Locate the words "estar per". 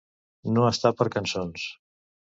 0.69-1.09